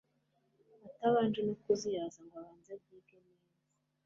atabanje 0.87 1.39
no 1.47 1.53
kuzuyaza 1.61 2.19
ngo 2.25 2.35
abanze 2.41 2.69
abyige 2.75 3.15
neza 3.25 3.53